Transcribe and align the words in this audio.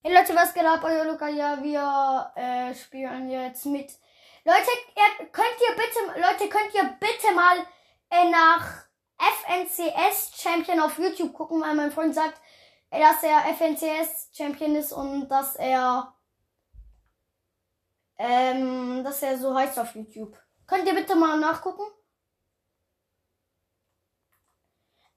Hey 0.00 0.14
Leute, 0.14 0.32
was 0.36 0.54
geht 0.54 0.64
ab? 0.64 0.80
Euer 0.84 1.04
Luca, 1.06 1.26
ja, 1.28 1.60
wir 1.60 2.32
äh, 2.36 2.72
spielen 2.72 3.28
jetzt 3.30 3.66
mit. 3.66 3.90
Leute, 4.44 4.70
ihr, 4.94 5.26
könnt 5.26 5.56
ihr 5.68 5.74
bitte, 5.74 6.20
Leute, 6.20 6.48
könnt 6.48 6.72
ihr 6.72 6.84
bitte 7.00 7.34
mal 7.34 7.58
äh, 8.08 8.30
nach 8.30 8.84
FNCS 9.18 10.40
Champion 10.40 10.78
auf 10.78 11.00
YouTube 11.00 11.32
gucken, 11.32 11.60
weil 11.62 11.74
mein 11.74 11.90
Freund 11.90 12.14
sagt, 12.14 12.40
äh, 12.90 13.00
dass 13.00 13.24
er 13.24 13.52
FNCS 13.56 14.30
Champion 14.32 14.76
ist 14.76 14.92
und 14.92 15.28
dass 15.28 15.56
er, 15.56 16.14
ähm, 18.18 19.02
dass 19.02 19.20
er 19.20 19.36
so 19.36 19.52
heißt 19.52 19.80
auf 19.80 19.96
YouTube. 19.96 20.38
Könnt 20.68 20.86
ihr 20.86 20.94
bitte 20.94 21.16
mal 21.16 21.40
nachgucken? 21.40 21.82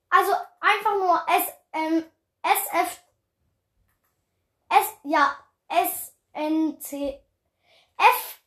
Also 0.09 0.31
einfach 0.59 0.95
nur 0.95 1.23
S, 1.37 1.53
ähm, 1.71 2.03
SF 2.41 2.99
S, 4.71 4.97
ja, 5.03 5.37
S, 5.67 6.15
N, 6.31 6.79
C, 6.79 7.21
F, 7.97 8.41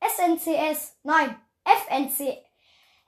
SNCS, 0.00 0.98
nein, 1.02 1.40
FNC, 1.64 2.42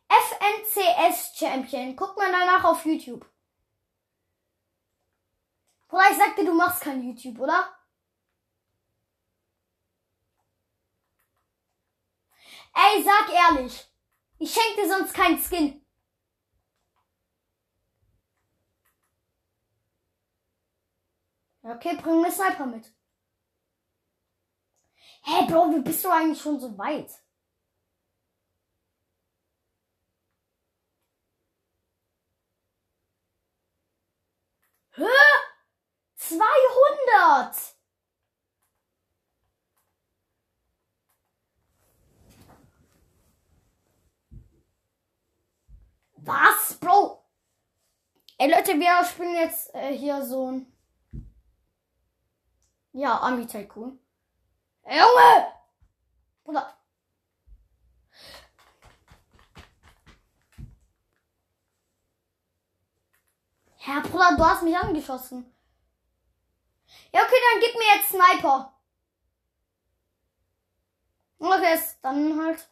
FNCS 0.09 1.37
Champion. 1.37 1.97
Guck 1.97 2.17
mal 2.17 2.31
danach 2.31 2.65
auf 2.65 2.85
YouTube. 2.85 3.27
Oder 5.91 6.11
ich 6.11 6.17
sagte, 6.17 6.45
du 6.45 6.53
machst 6.53 6.83
kein 6.83 7.03
YouTube, 7.03 7.39
oder? 7.39 7.73
Ey, 12.75 13.03
sag 13.03 13.33
ehrlich. 13.33 13.87
Ich 14.39 14.53
schenke 14.53 14.83
dir 14.83 14.89
sonst 14.89 15.15
keinen 15.15 15.39
Skin. 15.39 15.84
Okay, 21.65 21.97
bring 21.97 22.21
mir 22.21 22.31
Sniper 22.31 22.67
mit. 22.67 22.93
Hä, 25.23 25.31
hey, 25.31 25.47
Bro, 25.47 25.71
wie 25.73 25.81
bist 25.81 26.05
du 26.05 26.11
eigentlich 26.11 26.43
schon 26.43 26.61
so 26.61 26.77
weit? 26.77 27.11
Hä? 34.97 35.05
200! 36.17 37.75
Was, 46.17 46.75
Bro? 46.79 47.25
Ey, 48.39 48.51
Leute, 48.51 48.79
wir 48.79 49.05
spielen 49.07 49.35
jetzt 49.35 49.75
äh, 49.75 49.97
hier 49.97 50.23
so 50.25 50.51
ein 50.53 50.74
ja, 52.95 53.21
Ami 53.21 53.47
Tycoon. 53.47 53.99
Hey, 54.83 54.99
Junge! 55.01 55.53
Bruder. 56.45 56.75
Herr 63.77 64.01
Bruder, 64.03 64.37
du 64.37 64.45
hast 64.45 64.63
mich 64.63 64.77
angeschossen. 64.77 65.55
Ja, 67.13 67.23
okay, 67.23 67.37
dann 67.53 67.61
gib 67.61 67.75
mir 67.75 67.97
jetzt 67.97 68.09
Sniper. 68.09 68.73
Okay, 71.39 71.79
dann 72.03 72.43
halt. 72.43 72.69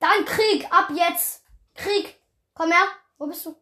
Dann 0.00 0.24
Krieg, 0.24 0.66
ab 0.72 0.90
jetzt. 0.90 1.44
Krieg. 1.74 2.20
Komm 2.54 2.72
her. 2.72 2.88
Wo 3.18 3.26
bist 3.26 3.46
du? 3.46 3.54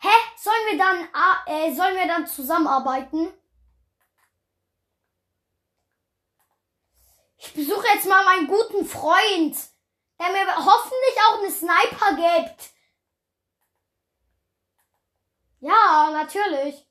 Hä? 0.00 0.08
Sollen 0.40 0.66
wir 0.70 0.78
dann, 0.78 1.08
äh, 1.46 1.74
sollen 1.74 1.96
wir 1.96 2.06
dann 2.06 2.24
zusammenarbeiten? 2.24 3.32
Ich 7.38 7.52
besuche 7.54 7.86
jetzt 7.92 8.06
mal 8.06 8.24
meinen 8.24 8.46
guten 8.46 8.86
Freund, 8.86 9.56
der 10.20 10.28
mir 10.30 10.56
hoffentlich 10.56 11.16
auch 11.26 11.38
eine 11.38 11.50
Sniper 11.50 12.14
gibt. 12.14 12.70
Ja, 15.58 16.10
natürlich. 16.12 16.86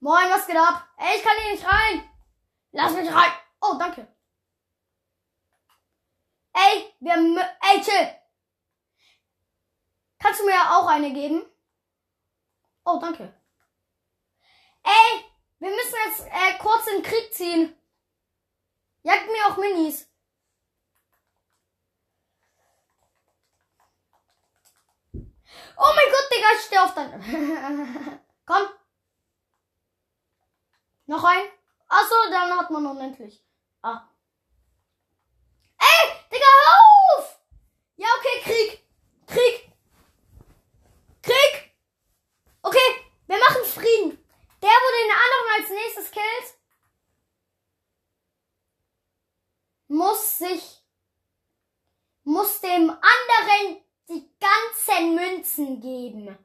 Moin, 0.00 0.30
was 0.30 0.46
geht 0.46 0.56
ab? 0.56 0.88
Ey, 0.96 1.18
ich 1.18 1.22
kann 1.22 1.36
hier 1.42 1.52
nicht 1.52 1.66
rein. 1.66 2.10
Lass 2.72 2.92
mich 2.92 3.12
rein. 3.12 3.32
Oh, 3.60 3.76
danke. 3.78 4.06
Ey, 6.54 6.94
wir, 7.00 7.56
ey, 7.60 7.82
chill. 7.82 8.17
Kannst 10.18 10.40
du 10.40 10.46
mir 10.46 10.60
auch 10.76 10.86
eine 10.86 11.12
geben? 11.12 11.44
Oh, 12.84 12.98
danke. 13.00 13.32
Ey, 14.82 15.24
wir 15.58 15.70
müssen 15.70 15.94
jetzt 16.06 16.26
äh, 16.26 16.58
kurz 16.58 16.86
in 16.86 17.02
den 17.02 17.02
Krieg 17.02 17.32
ziehen. 17.34 17.76
Jagt 19.02 19.26
mir 19.26 19.46
auch 19.46 19.56
Minis. 19.56 20.08
Oh 25.80 25.92
mein 25.94 26.10
Gott, 26.10 26.28
Digga, 26.32 26.48
ich 26.56 26.64
stehe 26.64 26.82
auf 26.82 26.94
dein. 26.94 28.20
Komm. 28.46 28.68
Noch 31.06 31.24
ein. 31.24 31.46
Achso, 31.88 32.14
dann 32.30 32.58
hat 32.58 32.70
man 32.70 32.86
unendlich. 32.86 33.42
Ah. 33.82 34.08
Ey, 35.78 36.10
Digga, 36.32 36.44
hör 36.44 37.18
auf! 37.18 37.40
Ja, 37.96 38.08
okay, 38.18 38.42
Krieg. 38.42 38.84
Krieg. 39.26 39.72
Krieg! 41.22 41.74
Okay, 42.62 43.04
wir 43.26 43.38
machen 43.38 43.64
Frieden. 43.64 44.24
Der, 44.60 44.70
wo 44.70 44.90
den 44.90 45.12
anderen 45.12 45.60
als 45.60 45.70
nächstes 45.70 46.10
killt, 46.10 46.58
muss 49.86 50.38
sich, 50.38 50.84
muss 52.24 52.60
dem 52.60 52.90
anderen 52.90 53.84
die 54.08 54.30
ganzen 54.40 55.14
Münzen 55.14 55.80
geben. 55.80 56.36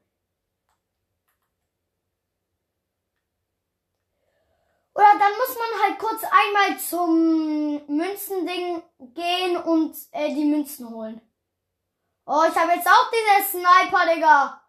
Oder 4.94 5.18
dann 5.18 5.38
muss 5.38 5.58
man 5.58 5.82
halt 5.82 6.00
kurz 6.00 6.24
einmal 6.24 6.73
zum 6.88 7.86
Münzending 7.88 8.84
gehen 9.00 9.58
und 9.58 9.96
äh, 10.12 10.34
die 10.34 10.46
Münzen 10.46 10.90
holen. 10.90 11.22
Oh, 12.26 12.44
ich 12.50 12.56
habe 12.56 12.72
jetzt 12.74 12.88
auch 12.88 13.12
diese 13.12 13.50
Sniper, 13.50 14.14
Digga. 14.14 14.62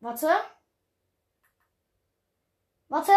Warte. 0.00 0.30
Warte. 2.88 3.12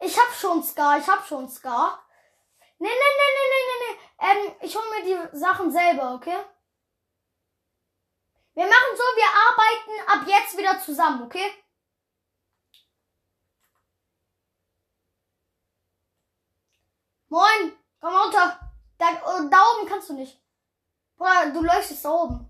Ich 0.00 0.18
hab 0.18 0.32
schon 0.34 0.62
Scar, 0.62 0.98
ich 0.98 1.06
hab 1.06 1.24
schon 1.26 1.48
Scar. 1.48 2.04
Nee, 2.78 2.88
nee, 2.88 2.94
nee, 3.18 3.32
nee, 3.36 3.48
nee, 3.52 3.64
nee, 3.68 3.86
nee. 3.86 4.48
Ähm, 4.48 4.56
ich 4.60 4.76
hol 4.76 4.82
mir 4.90 5.04
die 5.04 5.38
Sachen 5.38 5.70
selber, 5.70 6.14
okay? 6.14 6.38
Wir 8.54 8.66
machen 8.66 8.96
so, 8.96 9.02
wir 9.02 9.30
arbeiten 9.48 10.10
ab 10.10 10.28
jetzt 10.28 10.56
wieder 10.58 10.78
zusammen, 10.80 11.22
okay? 11.22 11.50
Moin, 17.28 17.72
komm 18.00 18.14
runter. 18.14 18.60
Da, 18.98 19.14
da 19.50 19.64
oben 19.72 19.88
kannst 19.88 20.10
du 20.10 20.12
nicht. 20.14 20.38
Bruder, 21.16 21.50
du 21.50 21.62
leuchtest 21.62 22.04
da 22.04 22.10
oben. 22.10 22.48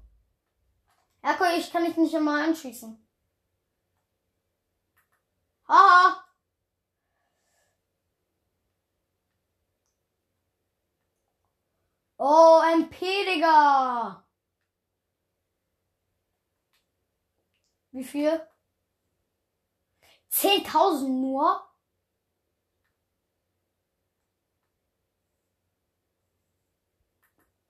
Ja, 1.23 1.37
cool, 1.39 1.49
ich 1.57 1.73
kann 1.73 1.85
dich 1.85 1.97
nicht 1.97 2.15
immer 2.15 2.43
anschießen. 2.43 2.99
Haha. 5.69 6.25
Oh, 12.19 12.60
MP, 12.75 12.98
Digga. 13.25 14.25
Wie 17.92 18.04
viel? 18.04 18.41
10.000 20.30 21.09
nur? 21.09 21.62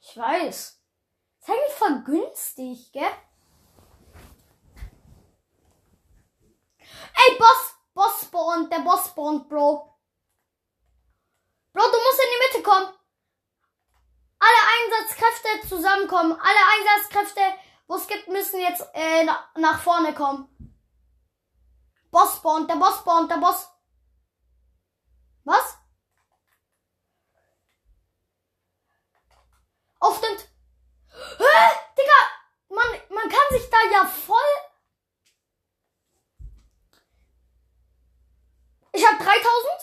Ich 0.01 0.17
weiß. 0.17 0.81
Ist 1.41 1.51
eigentlich 1.51 1.73
voll 1.73 2.05
günstig, 2.05 2.93
gell? 2.93 3.11
Ey, 6.79 7.39
Boss! 7.39 7.75
Boss 7.95 8.23
spawnt, 8.23 8.73
der 8.73 8.81
Boss 8.81 9.09
spawnt, 9.09 9.49
Bro. 9.49 9.99
Bro, 11.73 11.83
du 11.83 11.99
musst 11.99 12.21
in 12.21 12.31
die 12.31 12.59
Mitte 12.59 12.63
kommen. 12.63 12.93
Alle 14.39 14.61
Einsatzkräfte 14.77 15.69
zusammenkommen. 15.69 16.33
Alle 16.33 16.61
Einsatzkräfte, 16.75 17.41
es 17.97 18.07
gibt 18.07 18.29
müssen 18.29 18.61
jetzt 18.61 18.83
äh, 18.95 19.25
na, 19.25 19.51
nach 19.57 19.81
vorne 19.81 20.15
kommen. 20.15 20.49
Boss 22.11 22.37
spawnt, 22.37 22.69
der 22.71 22.77
Boss 22.77 22.99
spawnt, 22.99 23.31
der 23.31 23.37
Boss. 23.39 23.69
Was? 25.45 25.79
Auf 29.99 30.19
stimmt. 30.19 30.49
Hä? 31.39 31.79
Digga, 31.97 32.21
man, 32.69 32.87
man 33.11 33.29
kann 33.29 33.49
sich 33.51 33.69
da 33.71 33.77
ja 33.93 34.07
voll... 34.07 34.39
Ich 38.95 39.07
hab 39.07 39.19
3000? 39.19 39.82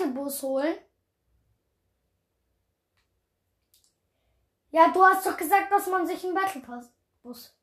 Man 0.00 0.06
sich 0.06 0.08
den 0.08 0.14
Battle 0.14 0.24
Bus 0.24 0.42
holen? 0.42 0.78
Ja, 4.70 4.88
du 4.92 5.02
hast 5.04 5.26
doch 5.26 5.36
gesagt, 5.36 5.72
dass 5.72 5.86
man 5.86 6.06
sich 6.06 6.24
einen 6.24 6.34
Battle 6.34 6.60
Pass 6.60 6.92
Bus. 7.22 7.54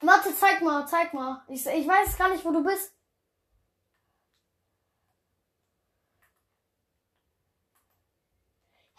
Warte, 0.00 0.34
zeig 0.34 0.62
mal, 0.62 0.86
zeig 0.86 1.12
mal. 1.12 1.44
Ich, 1.48 1.66
ich 1.66 1.86
weiß 1.86 2.16
gar 2.16 2.28
nicht, 2.28 2.44
wo 2.44 2.52
du 2.52 2.62
bist. 2.62 2.94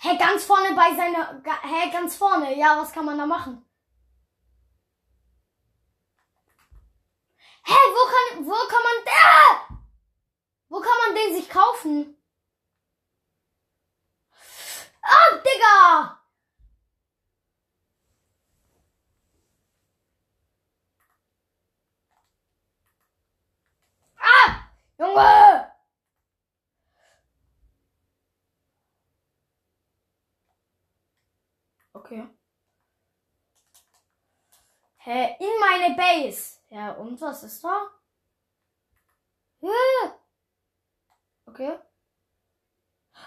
Hä, 0.02 0.10
hey, 0.10 0.18
ganz 0.18 0.46
vorne 0.46 0.74
bei 0.76 0.96
seiner. 0.96 1.42
Hä, 1.44 1.52
hey, 1.62 1.92
ganz 1.92 2.16
vorne. 2.16 2.58
Ja, 2.58 2.82
was 2.82 2.92
kann 2.92 3.06
man 3.06 3.18
da 3.18 3.26
machen? 3.26 3.66
Hä, 7.64 7.74
hey, 7.74 7.94
wo 7.94 8.06
kann. 8.08 8.46
Wo 8.46 8.68
kann 8.68 8.84
man. 8.84 9.14
Ah! 9.14 9.69
Wo 10.70 10.80
kann 10.80 10.98
man 11.06 11.16
den 11.16 11.36
sich 11.36 11.50
kaufen? 11.50 12.16
Ah, 15.02 15.38
Digga! 15.44 16.20
Ah! 24.20 24.70
Junge! 25.00 25.72
Okay. 31.94 32.28
Hä, 34.98 35.36
in 35.40 35.60
meine 35.60 35.96
Base. 35.96 36.60
Ja, 36.70 36.92
und 36.94 37.20
was 37.22 37.44
ist 37.44 37.64
da? 37.64 37.90
Ja. 39.62 40.19
Okay. 41.50 41.80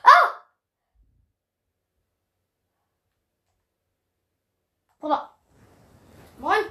Ah! 0.04 0.28
Bruder. 5.00 5.30
Moin. 6.38 6.64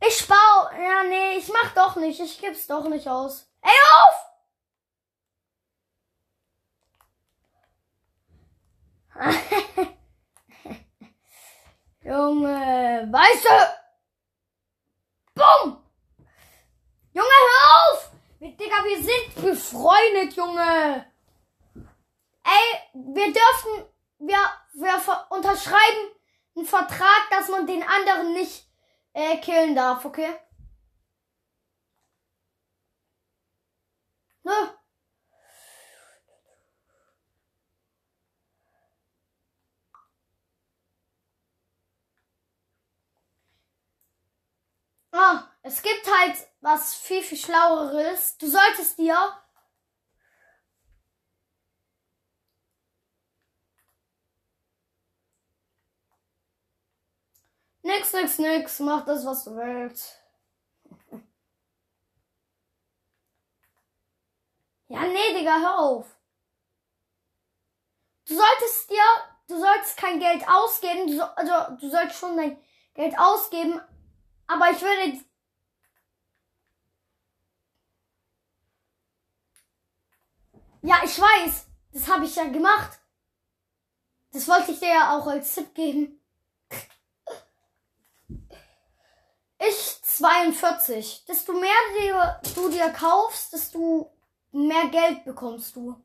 Ich 0.00 0.28
baue. 0.28 0.70
Ja, 0.80 1.02
nee, 1.02 1.38
ich 1.38 1.48
mach 1.48 1.74
doch 1.74 1.96
nicht. 1.96 2.20
Ich 2.20 2.38
geb's 2.40 2.68
doch 2.68 2.88
nicht 2.88 3.08
aus. 3.08 3.50
Ey, 3.60 3.72
auf! 3.96 4.28
Junge, 12.02 13.08
weißt 13.10 13.44
du? 13.44 13.78
Bumm! 15.34 15.84
Junge, 17.12 17.38
hör 17.48 17.92
auf! 17.92 18.17
Digga, 18.40 18.84
wir 18.84 19.02
sind 19.02 19.34
befreundet, 19.34 20.34
Junge! 20.34 21.12
Ey, 22.44 22.80
wir 22.94 23.32
dürfen, 23.32 23.84
wir, 24.20 24.38
wir 24.74 25.26
unterschreiben 25.30 26.12
einen 26.56 26.64
Vertrag, 26.64 27.28
dass 27.30 27.48
man 27.48 27.66
den 27.66 27.82
anderen 27.82 28.32
nicht 28.34 28.68
äh, 29.12 29.38
killen 29.38 29.74
darf, 29.74 30.04
okay? 30.04 30.36
Ne? 34.44 34.52
Ah, 45.12 45.47
es 45.68 45.82
gibt 45.82 46.06
halt 46.10 46.34
was 46.62 46.94
viel, 46.94 47.22
viel 47.22 47.36
Schlaueres. 47.36 48.38
Du 48.38 48.48
solltest 48.48 48.98
dir 48.98 49.16
Nix, 57.82 58.12
nix, 58.12 58.38
nix. 58.38 58.80
Mach 58.80 59.04
das, 59.04 59.24
was 59.26 59.44
du 59.44 59.56
willst. 59.56 60.16
Ja, 64.90 65.02
nee, 65.02 65.34
Digga, 65.34 65.58
hör 65.60 65.78
auf. 65.80 66.16
Du 68.26 68.34
solltest 68.34 68.88
dir, 68.90 69.02
du 69.48 69.58
solltest 69.58 69.98
kein 69.98 70.18
Geld 70.18 70.42
ausgeben. 70.48 71.06
Du, 71.08 71.22
also, 71.36 71.76
du 71.78 71.90
sollst 71.90 72.18
schon 72.18 72.38
dein 72.38 72.58
Geld 72.94 73.18
ausgeben. 73.18 73.82
Aber 74.46 74.70
ich 74.70 74.80
würde. 74.80 75.27
Ja, 80.82 81.00
ich 81.04 81.20
weiß. 81.20 81.66
Das 81.92 82.08
habe 82.08 82.24
ich 82.24 82.36
ja 82.36 82.44
gemacht. 82.44 82.98
Das 84.32 84.46
wollte 84.46 84.72
ich 84.72 84.78
dir 84.78 84.88
ja 84.88 85.18
auch 85.18 85.26
als 85.26 85.54
Tipp 85.54 85.74
geben. 85.74 86.20
Ich 89.58 90.02
42. 90.02 91.24
Desto 91.26 91.52
mehr 91.52 91.70
du 92.54 92.68
dir 92.68 92.90
kaufst, 92.90 93.52
desto 93.52 94.12
mehr 94.52 94.86
Geld 94.88 95.24
bekommst 95.24 95.74
du. 95.74 95.96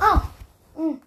Ah. 0.00 0.22
Hm. 0.74 1.00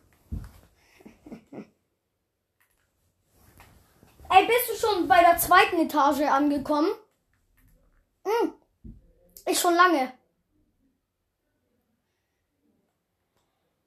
Ey, 4.29 4.45
bist 4.45 4.69
du 4.69 4.87
schon 4.87 5.07
bei 5.07 5.21
der 5.21 5.37
zweiten 5.37 5.79
Etage 5.79 6.21
angekommen? 6.21 6.91
Hm. 8.25 8.53
Ich 9.45 9.59
schon 9.59 9.75
lange. 9.75 10.11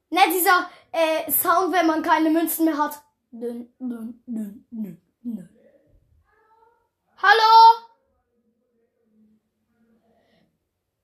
Ne, 0.09 0.19
dieser 0.33 0.69
äh, 0.91 1.31
Sound, 1.31 1.73
wenn 1.73 1.87
man 1.87 2.01
keine 2.01 2.29
Münzen 2.29 2.65
mehr 2.65 2.77
hat. 2.77 3.01
Dün, 3.31 3.73
dün, 3.79 4.23
dün, 4.27 4.67
dün, 4.71 5.01
dün. 5.23 5.49
Hallo? 7.17 7.87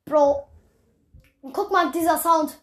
Bro. 0.05 0.47
Guck 1.53 1.71
mal, 1.71 1.91
dieser 1.91 2.17
Sound. 2.17 2.59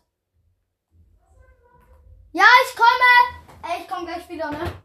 Ja, 2.33 2.45
ich 2.67 2.77
komme. 2.77 3.73
Ey, 3.73 3.83
ich 3.83 3.89
komme 3.89 4.07
gleich 4.07 4.29
wieder, 4.29 4.51
ne? 4.51 4.84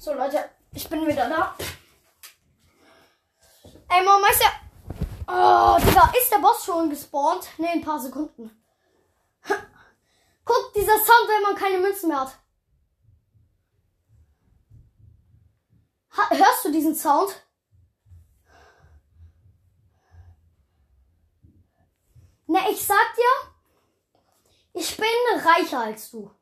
So, 0.00 0.14
Leute, 0.14 0.48
ich 0.72 0.88
bin 0.88 1.06
wieder 1.06 1.28
da. 1.28 1.54
Ey, 3.90 4.02
Mom, 4.02 4.24
ist 4.30 4.40
der. 4.40 4.50
Oh, 5.26 5.76
Digga, 5.78 6.10
ist 6.18 6.32
der 6.32 6.38
Boss 6.38 6.64
schon 6.64 6.88
gespawnt? 6.88 7.46
Ne, 7.58 7.68
ein 7.68 7.82
paar 7.82 8.00
Sekunden. 8.00 8.50
Guck, 9.42 10.72
dieser 10.74 10.96
Sound, 10.96 11.28
wenn 11.28 11.42
man 11.42 11.54
keine 11.54 11.76
Münzen 11.80 12.08
mehr 12.08 12.20
hat. 12.20 12.38
Ha 16.16 16.30
hörst 16.30 16.64
du 16.64 16.72
diesen 16.72 16.94
Sound? 16.94 17.46
Ne, 22.46 22.70
ich 22.70 22.82
sag 22.82 23.14
dir, 23.16 23.52
ich 24.72 24.96
bin 24.96 25.06
reicher 25.44 25.80
als 25.80 26.10
du. 26.10 26.34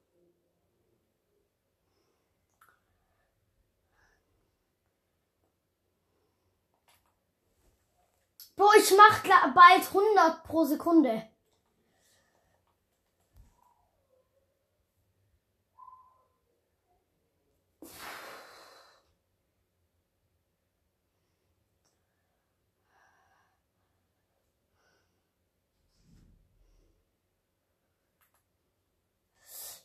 Boah, 8.58 8.74
ich 8.76 8.90
mach 8.96 9.22
bald 9.54 9.86
100 9.86 10.42
pro 10.42 10.64
Sekunde. 10.64 11.30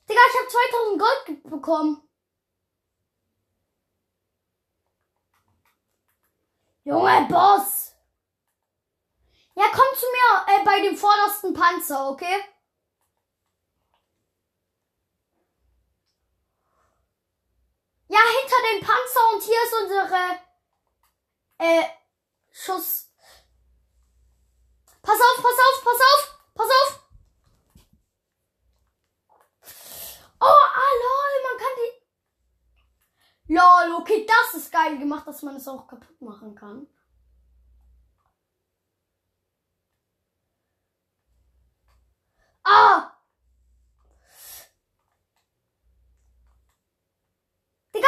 Digga, 0.10 0.20
ich 0.30 0.40
hab 0.40 0.50
2000 0.50 1.00
Gold 1.00 1.44
bekommen. 1.44 2.10
Junge 6.84 7.28
Boss! 7.30 7.83
Ja, 9.64 9.70
komm 9.72 9.98
zu 9.98 10.06
mir 10.12 10.56
äh, 10.56 10.66
bei 10.66 10.82
dem 10.82 10.98
vordersten 10.98 11.54
Panzer, 11.54 12.10
okay? 12.10 12.44
Ja, 18.10 18.20
hinter 18.42 18.58
dem 18.72 18.82
Panzer 18.82 19.34
und 19.34 19.42
hier 19.42 19.64
ist 19.64 19.74
unsere 19.84 20.40
äh, 21.60 21.86
Schuss. 22.52 23.10
Pass 25.02 25.16
auf, 25.16 25.42
pass 25.42 25.46
auf, 25.46 25.84
pass 25.86 26.02
auf, 26.02 26.40
pass 26.56 26.70
auf. 26.70 27.00
Oh, 30.42 30.46
ah, 30.46 30.94
lol, 31.04 31.42
man 31.44 31.58
kann 31.58 31.76
die. 33.48 33.54
Lol, 33.54 34.02
okay, 34.02 34.26
das 34.26 34.62
ist 34.62 34.74
geil 34.74 34.98
gemacht, 35.00 35.26
dass 35.26 35.42
man 35.42 35.56
es 35.56 35.70
auch 35.70 35.88
kaputt 35.88 36.22
machen 36.22 36.54
kann. 36.54 36.86
Ah! 42.66 43.12
Digga! 47.94 48.08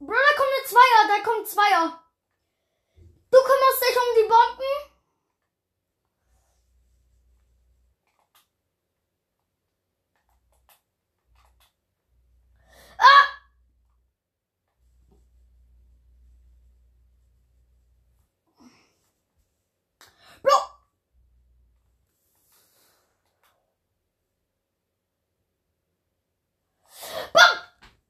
Bro, 0.00 0.14
da 0.14 0.36
kommt 0.36 0.48
eine 0.48 0.66
Zweier. 1.46 2.02
Du 3.30 3.38
kümmerst 3.38 3.82
dich 3.82 3.96
um 3.96 4.14
die 4.16 4.28
Bomben? 4.28 4.74
Ah! 12.98 13.36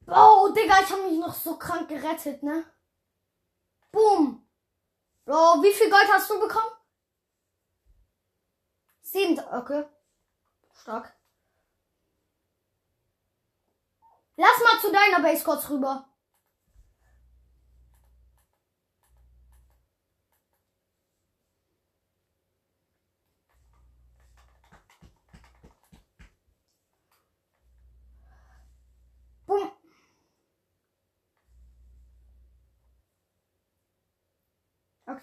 Oh, 0.09 0.49
Digga, 0.55 0.79
ich 0.81 0.89
habe 0.89 1.01
mich 1.03 1.19
noch 1.19 1.33
so 1.33 1.57
krank 1.57 1.89
gerettet, 1.89 2.41
ne? 2.41 2.63
Bro, 5.27 5.61
wie 5.61 5.73
viel 5.73 5.89
Gold 5.89 6.07
hast 6.09 6.29
du 6.29 6.39
bekommen? 6.39 6.71
Sieben. 9.01 9.37
Okay. 9.37 9.83
Stark. 10.73 11.13
Lass 14.37 14.57
mal 14.63 14.79
zu 14.79 14.89
deiner 14.89 15.21
Base 15.21 15.43
kurz 15.43 15.69
rüber. 15.69 16.06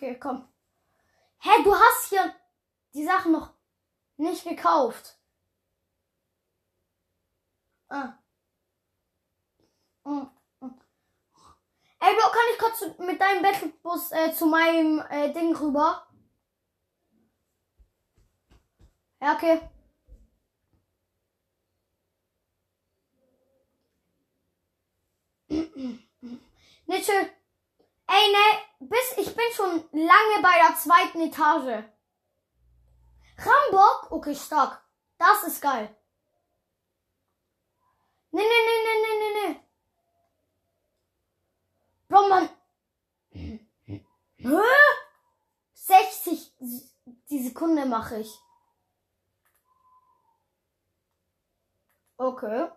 Okay, 0.05 0.19
komm. 0.21 0.47
Hä, 1.39 1.63
du 1.65 1.75
hast 1.75 2.11
hier 2.11 2.35
die 2.93 3.07
Sachen 3.07 3.33
noch 3.33 3.55
nicht 4.19 4.45
gekauft. 4.45 5.19
Ah. 7.89 8.13
Mm, 10.05 10.27
mm. 10.61 10.81
Ey, 12.01 12.17
kann 12.17 12.51
ich 12.53 12.59
kurz 12.59 12.99
mit 12.99 13.19
deinem 13.19 13.43
Battlebus 13.43 14.13
äh, 14.13 14.35
zu 14.35 14.45
meinem 14.45 15.01
äh, 15.09 15.33
Ding 15.33 15.57
rüber? 15.57 16.07
Ja, 19.21 19.35
okay. 19.35 19.61
Chill. 27.05 27.34
Ey, 28.17 28.31
ne, 28.31 28.47
bis 28.79 29.13
ich 29.17 29.35
bin 29.35 29.45
schon 29.55 29.73
lange 29.91 30.43
bei 30.43 30.57
der 30.69 30.77
zweiten 30.77 31.21
Etage. 31.21 31.85
Rambock? 33.39 34.13
Okay, 34.13 34.37
stark. 34.37 34.81
Das 35.19 35.43
ist 35.43 35.61
geil. 35.61 35.89
Ne, 38.31 38.43
ne, 38.43 38.59
ne, 38.67 38.77
ne, 38.85 38.95
ne, 39.03 39.13
ne, 39.19 39.49
ne. 39.49 39.61
Bro, 42.09 42.29
man. 42.29 42.49
Hä? 43.31 43.61
60 45.73 46.55
die 47.31 47.43
Sekunde 47.43 47.85
mache 47.87 48.21
ich. 48.21 48.39
Okay. 52.17 52.71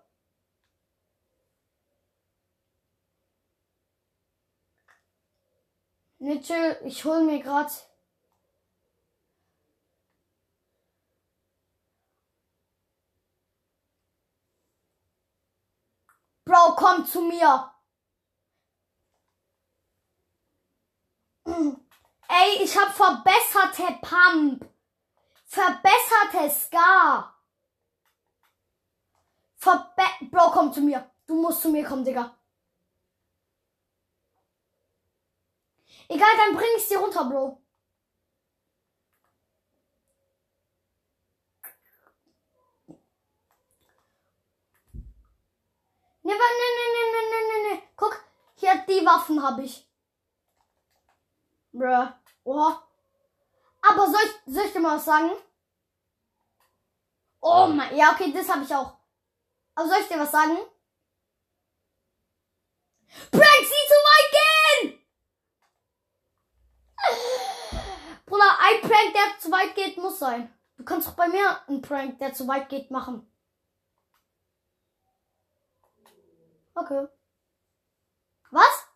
Chill, 6.35 6.77
ich 6.83 7.05
hol 7.05 7.23
mir 7.23 7.41
grad. 7.41 7.71
Bro, 16.43 16.75
komm 16.75 17.05
zu 17.05 17.21
mir. 17.21 17.71
Ey, 22.27 22.61
ich 22.61 22.77
hab 22.77 22.93
verbesserte 22.93 23.97
Pump. 24.01 24.69
Verbesserte 25.45 26.49
Scar. 26.49 27.41
Verbe 29.55 30.03
Bro, 30.29 30.51
komm 30.51 30.73
zu 30.73 30.81
mir. 30.81 31.09
Du 31.25 31.41
musst 31.41 31.61
zu 31.61 31.69
mir 31.69 31.85
kommen, 31.85 32.03
Digga. 32.03 32.36
Egal, 36.09 36.37
dann 36.37 36.55
bring 36.55 36.67
ich 36.77 36.87
sie 36.87 36.95
runter, 36.95 37.25
Bro. 37.25 37.61
Ne, 46.23 46.33
ne, 46.33 46.39
ne, 46.39 46.85
ne, 46.93 47.03
ne, 47.13 47.21
ne, 47.31 47.39
ne, 47.47 47.75
ne. 47.75 47.83
Guck, 47.95 48.21
hier 48.55 48.83
die 48.87 49.05
Waffen 49.05 49.41
habe 49.41 49.63
ich. 49.63 49.87
Bruh. 51.71 52.07
Oha. 52.43 52.83
Aber 53.81 54.07
soll 54.07 54.21
ich, 54.25 54.53
soll 54.53 54.65
ich 54.65 54.73
dir 54.73 54.79
mal 54.79 54.97
was 54.97 55.05
sagen? 55.05 55.31
Oh 57.39 57.67
mein, 57.67 57.95
ja, 57.95 58.11
okay, 58.11 58.31
das 58.33 58.49
habe 58.49 58.63
ich 58.63 58.75
auch. 58.75 58.97
Aber 59.75 59.87
soll 59.87 59.99
ich 60.01 60.07
dir 60.07 60.19
was 60.19 60.31
sagen? 60.31 60.57
Prank 63.31 63.63
sie 63.63 63.83
zu 63.91 63.97
weit 64.09 64.31
gehen! 64.31 65.07
Bruder, 68.27 68.59
ein 68.59 68.81
Prank, 68.81 69.13
der 69.13 69.39
zu 69.39 69.49
weit 69.51 69.73
geht, 69.73 69.97
muss 69.97 70.19
sein. 70.19 70.53
Du 70.75 70.83
kannst 70.83 71.07
doch 71.07 71.13
bei 71.13 71.29
mir 71.29 71.61
einen 71.67 71.81
Prank, 71.81 72.19
der 72.19 72.33
zu 72.33 72.45
weit 72.47 72.67
geht, 72.67 72.91
machen. 72.91 73.25
Okay. 76.75 77.07
Was? 78.51 78.87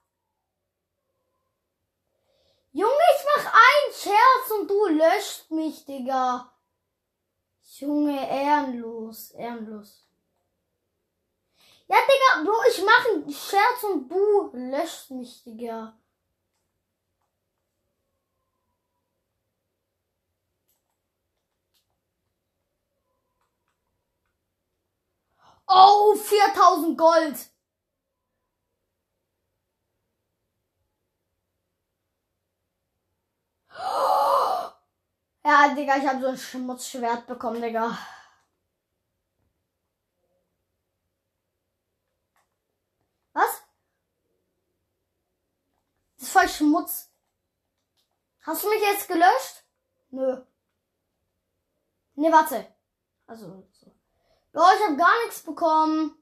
Junge, 2.74 2.92
ich 2.92 3.26
mach 3.36 3.54
einen 3.54 3.94
Scherz 3.94 4.52
und 4.60 4.70
du 4.70 4.88
löscht 4.88 5.50
mich, 5.50 5.86
Digga. 5.86 6.54
Junge, 7.80 8.30
ehrenlos, 8.30 9.32
ehrenlos. 9.32 10.06
Ja, 11.88 11.98
Digga, 12.02 12.44
Bro, 12.44 12.64
ich 12.70 12.84
mach 12.84 13.06
einen 13.06 13.32
Scherz 13.32 13.84
und 13.84 14.10
du 14.10 14.52
löscht 14.54 15.10
mich, 15.12 15.44
Digga. 15.44 15.98
Oh, 25.74 26.16
4000 26.16 26.98
Gold. 26.98 27.38
Ja, 35.44 35.74
Digga, 35.76 35.98
ich 35.98 36.08
habe 36.08 36.22
so 36.22 36.28
ein 36.28 36.38
Schmutzschwert 36.38 37.26
bekommen, 37.28 37.62
Digga. 37.62 37.98
Was? 43.34 43.62
Das 46.18 46.28
ist 46.28 46.32
voll 46.34 46.48
Schmutz. 46.50 47.12
Hast 48.42 48.64
du 48.64 48.70
mich 48.70 48.82
jetzt 48.82 49.08
gelöscht? 49.08 49.64
Nö. 50.10 50.44
Ne, 52.16 52.32
warte. 52.32 52.68
Also, 53.28 53.68
ja, 54.54 54.62
ich 54.76 54.84
habe 54.86 54.98
gar 54.98 55.24
nichts 55.24 55.44
bekommen. 55.44 56.18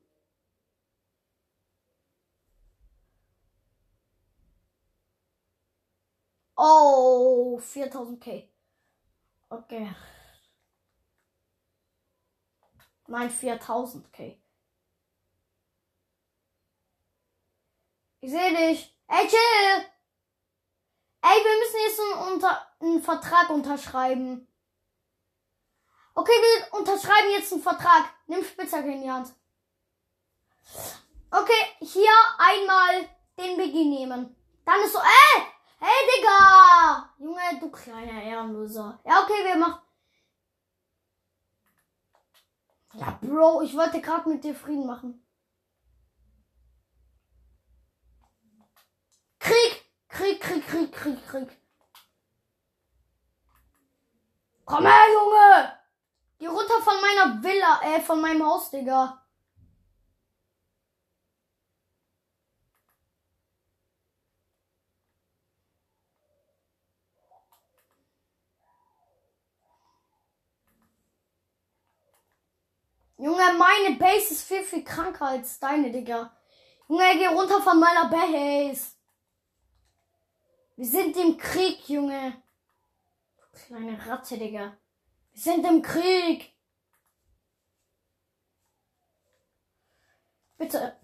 Oh, 6.57 7.59
4000k. 7.59 8.47
Okay. 9.49 9.95
Nein, 13.07 13.29
4000k. 13.31 14.37
Ich 18.21 18.31
sehe 18.31 18.55
dich. 18.55 18.95
Ey, 19.07 19.27
chill! 19.27 19.85
Ey, 21.21 21.43
wir 21.43 21.59
müssen 21.59 21.79
jetzt 21.87 21.99
einen, 21.99 22.33
unter 22.33 22.67
einen 22.81 23.01
Vertrag 23.01 23.49
unterschreiben. 23.49 24.48
Okay, 26.19 26.31
wir 26.31 26.73
unterschreiben 26.77 27.31
jetzt 27.31 27.53
einen 27.53 27.61
Vertrag. 27.61 28.13
Nimm 28.27 28.43
Spitzhacke 28.43 28.91
in 28.91 29.01
die 29.03 29.09
Hand. 29.09 29.33
Okay, 31.31 31.77
hier 31.79 32.11
einmal 32.37 33.07
den 33.37 33.55
Beginn 33.55 33.89
nehmen. 33.89 34.35
Dann 34.65 34.81
ist 34.81 34.91
so, 34.91 34.99
ey! 34.99 35.43
Hey, 35.79 36.09
Digga! 36.17 37.09
Junge, 37.19 37.59
du 37.61 37.71
kleiner 37.71 38.21
Ehrenloser. 38.21 38.99
Ja, 39.05 39.23
okay, 39.23 39.45
wir 39.45 39.55
machen. 39.55 39.81
Ja, 42.95 43.17
Bro, 43.21 43.61
ich 43.61 43.73
wollte 43.77 44.01
gerade 44.01 44.27
mit 44.27 44.43
dir 44.43 44.55
Frieden 44.55 44.87
machen. 44.87 45.25
Krieg! 49.39 49.85
Krieg, 50.09 50.41
Krieg, 50.41 50.67
Krieg, 50.67 50.91
Krieg, 50.91 51.27
Krieg. 51.29 51.61
Komm 54.65 54.85
her, 54.85 55.05
Junge! 55.13 55.78
Geh 56.39 56.47
runter 56.47 56.81
von 56.81 56.93
meiner 57.01 57.43
Villa, 57.43 57.81
äh, 57.83 57.99
von 58.01 58.21
meinem 58.21 58.45
Haus, 58.45 58.71
Digga. 58.71 59.21
Junge, 73.17 73.53
meine 73.57 73.97
Base 73.97 74.33
ist 74.33 74.47
viel, 74.47 74.63
viel 74.63 74.83
kranker 74.85 75.25
als 75.25 75.59
deine, 75.59 75.91
Digga. 75.91 76.31
Junge, 76.87 77.17
geh 77.17 77.27
runter 77.27 77.61
von 77.61 77.77
meiner 77.77 78.09
Base. 78.09 78.93
Wir 80.77 80.85
sind 80.85 81.17
im 81.17 81.37
Krieg, 81.37 81.89
Junge. 81.89 82.41
Kleine 83.51 83.99
Ratte, 84.07 84.37
Digga. 84.37 84.78
Sind 85.39 85.65
im 85.65 85.81
Krieg. 85.81 86.53
Bitte. 90.57 90.97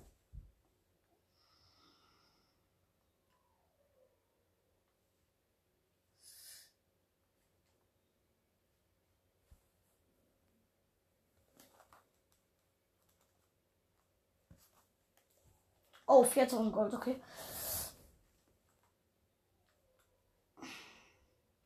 Oh, 16.07 16.23
4000 16.23 16.73
Gold, 16.73 16.93
okay. 16.93 17.21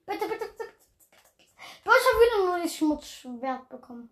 Bitte, 0.05 0.27
bitte, 0.27 0.45
bitte. 0.45 0.47
bitte. 0.47 0.79
Du 1.84 1.91
hast 1.91 2.03
schon 2.03 2.19
wieder 2.19 2.45
nur 2.45 2.63
das 2.63 2.75
Schmutzschwert 2.89 3.69
bekommen. 3.69 4.10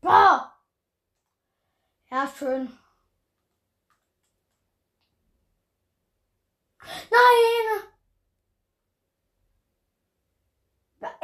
Boah! 0.00 0.56
Ja, 2.10 2.32
schön. 2.38 2.78
Nein! 6.80 7.90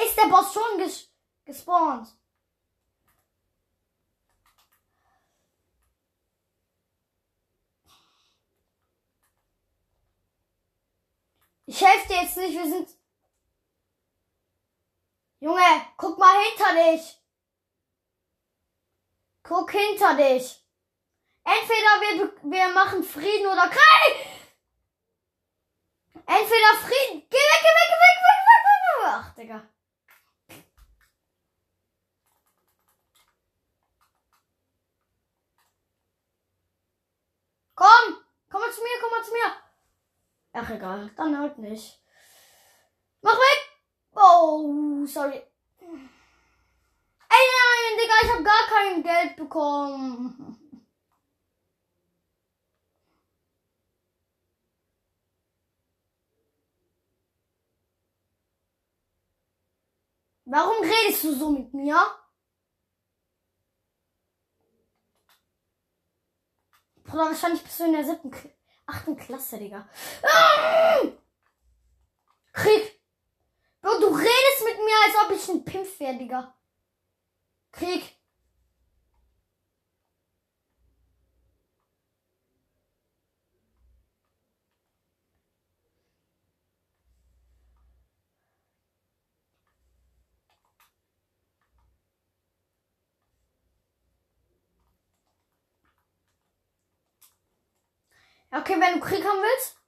Ist 0.04 0.16
der 0.16 0.28
Boss 0.28 0.52
schon 0.52 0.78
ges 0.78 1.10
gespawnt? 1.46 2.08
Ich 11.64 11.80
helfe 11.80 12.08
dir 12.08 12.22
jetzt 12.22 12.36
nicht, 12.36 12.54
wir 12.54 12.68
sind. 12.68 12.99
Junge, 15.40 15.86
guck 15.96 16.18
mal 16.18 16.38
hinter 16.44 16.74
dich. 16.74 17.18
Guck 19.42 19.70
hinter 19.70 20.14
dich. 20.14 20.62
Entweder 21.42 21.92
wir, 22.00 22.32
wir 22.42 22.68
machen 22.74 23.02
Frieden 23.02 23.46
oder 23.46 23.68
Krieg. 23.68 24.26
Entweder 26.26 26.74
Frieden. 26.82 27.26
Geh 27.30 27.36
weg, 27.36 27.60
geh 27.62 27.74
weg, 27.78 27.88
geh 27.88 28.00
weg, 28.04 28.18
weg, 28.26 28.40
weg, 28.48 28.62
weg, 28.66 28.80
weg. 28.84 29.06
Ach, 29.06 29.34
Digga. 29.34 29.68
Komm, 37.74 38.24
komm 38.50 38.60
mal 38.60 38.72
zu 38.72 38.82
mir, 38.82 39.00
komm 39.00 39.10
mal 39.10 39.24
zu 39.24 39.32
mir. 39.32 39.56
Ach, 40.52 40.70
egal. 40.70 41.10
Dann 41.16 41.38
halt 41.38 41.56
nicht. 41.56 41.98
Mach 43.22 43.36
weg! 43.36 43.69
Oh, 44.22 45.06
sorry. 45.06 45.42
Ey, 47.32 47.46
nein, 47.56 47.96
Digga, 47.98 48.14
ich 48.22 48.30
hab 48.32 48.44
gar 48.44 48.66
kein 48.68 49.02
Geld 49.02 49.36
bekommen. 49.36 50.58
Warum 60.44 60.82
redest 60.82 61.24
du 61.24 61.34
so 61.34 61.50
mit 61.50 61.72
mir? 61.72 61.98
Bruder, 67.04 67.26
wahrscheinlich 67.26 67.62
bist 67.62 67.80
du 67.80 67.84
in 67.84 67.92
der 67.92 68.04
siebten, 68.04 68.32
achten 68.86 69.16
Klasse, 69.16 69.58
Digga. 69.58 69.88
Krieg! 72.52 72.99
Bro, 73.82 73.98
du 73.98 74.06
redest 74.08 74.64
mit 74.64 74.76
mir, 74.76 74.94
als 75.06 75.14
ob 75.24 75.30
ich 75.36 75.48
ein 75.48 75.64
Pimpf 75.64 75.98
wäre, 76.00 76.16
Digga. 76.16 76.54
Krieg! 77.72 78.16
Okay, 98.52 98.80
wenn 98.80 98.94
du 98.94 99.00
Krieg 99.00 99.24
haben 99.24 99.38
willst. 99.38 99.79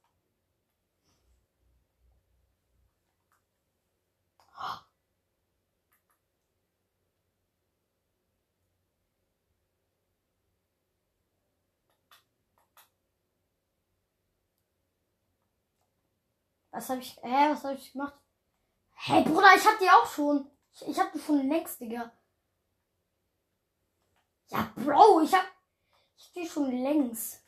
Was 16.83 16.89
habe 16.89 16.99
ich. 16.99 17.15
Hä, 17.23 17.49
was 17.49 17.63
habe 17.63 17.75
ich 17.75 17.93
gemacht? 17.93 18.13
Hey 18.91 19.23
Bruder, 19.23 19.55
ich 19.55 19.65
hab 19.65 19.79
die 19.79 19.89
auch 19.89 20.05
schon. 20.05 20.51
Ich, 20.73 20.85
ich 20.85 20.99
hab 20.99 21.13
die 21.13 21.19
schon 21.19 21.47
längst, 21.47 21.79
Digga. 21.79 22.11
Ja, 24.49 24.69
Bro, 24.75 25.21
ich 25.21 25.33
hab. 25.33 25.45
Ich 26.17 26.33
die 26.33 26.45
schon 26.45 26.69
längst. 26.83 27.41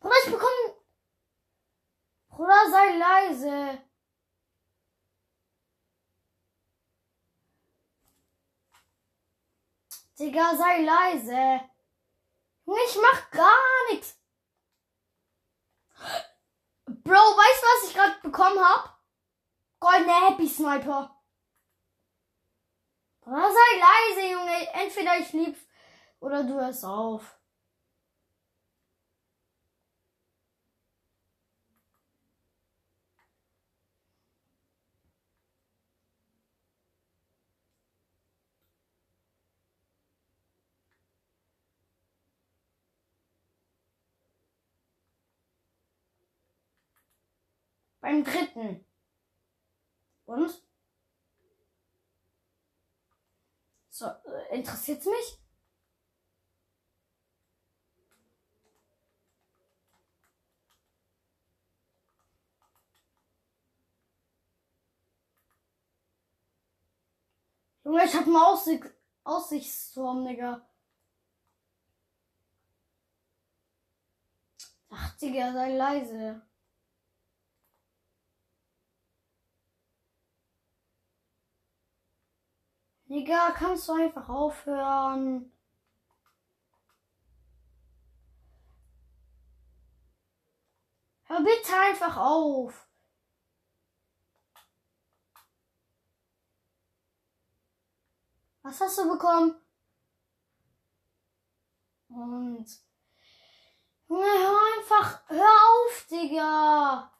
Bruder, 0.00 0.14
ich 0.24 0.32
bekomme. 0.32 0.76
Bruder, 2.30 2.70
sei 2.70 2.96
leise. 2.96 3.82
Digga, 10.18 10.56
sei 10.56 10.82
leise. 10.82 11.77
Ich 12.70 12.98
mach 13.00 13.30
gar 13.30 13.90
nichts. 13.90 14.18
Bro, 16.86 17.14
weißt 17.14 17.62
du, 17.62 17.66
was 17.66 17.88
ich 17.88 17.94
gerade 17.94 18.20
bekommen 18.22 18.60
hab? 18.60 19.02
Goldene 19.80 20.28
Happy 20.28 20.46
Sniper. 20.46 21.18
Sei 23.24 23.32
leise, 23.32 24.32
Junge. 24.32 24.68
Entweder 24.74 25.18
ich 25.18 25.32
lieb 25.32 25.56
oder 26.20 26.44
du 26.44 26.54
hörst 26.54 26.84
auf. 26.84 27.37
Beim 48.08 48.24
dritten. 48.24 48.86
Und? 50.24 50.62
So, 53.90 54.06
äh, 54.06 54.56
interessiert's 54.56 55.04
mich? 55.04 55.38
Junge, 67.84 68.06
ich 68.06 68.14
hab 68.14 68.24
einen 68.24 68.36
Aussicht 68.36 68.84
Aussichtsturm, 69.24 70.24
Digga. 70.24 70.66
80er, 74.90 75.52
sei 75.52 75.76
leise. 75.76 76.47
Digga, 83.08 83.52
kannst 83.52 83.88
du 83.88 83.92
einfach 83.92 84.28
aufhören? 84.28 85.50
Hör 91.22 91.40
bitte 91.42 91.74
einfach 91.74 92.16
auf. 92.18 92.86
Was 98.62 98.80
hast 98.80 98.98
du 98.98 99.08
bekommen? 99.10 99.54
Und. 102.08 102.66
Junge, 104.08 104.24
hör 104.24 104.58
einfach. 104.78 105.28
Hör 105.28 105.44
auf, 105.44 106.06
Digga. 106.10 107.17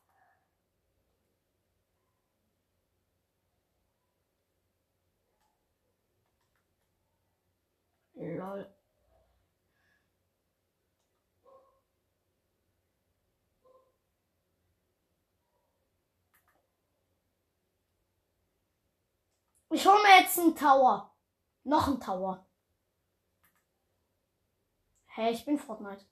Lol. 8.18 8.66
Ich 19.70 19.86
hole 19.86 20.02
mir 20.02 20.20
jetzt 20.20 20.38
einen 20.38 20.56
Tower. 20.56 21.14
Noch 21.62 21.86
ein 21.86 22.00
Tower. 22.00 22.44
Hey, 25.06 25.32
ich 25.32 25.44
bin 25.44 25.58
Fortnite. 25.58 26.04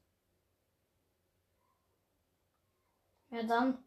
Ja 3.30 3.42
dann. 3.42 3.85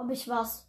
Ob 0.00 0.10
ich 0.10 0.26
was? 0.28 0.66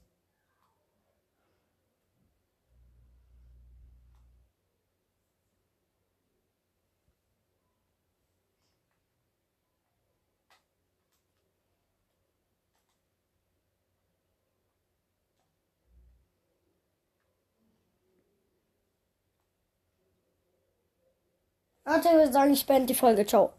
Leute, 21.85 22.07
ich 22.07 22.13
würde 22.15 22.31
sagen, 22.33 22.53
ich 22.53 22.65
beende 22.65 22.87
die 22.87 22.95
Folge. 22.95 23.23
Ciao. 23.23 23.53